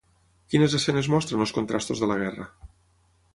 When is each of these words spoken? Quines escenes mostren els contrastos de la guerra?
Quines 0.53 0.75
escenes 0.79 1.09
mostren 1.15 1.43
els 1.45 1.53
contrastos 1.59 2.03
de 2.05 2.11
la 2.13 2.19
guerra? 2.23 2.49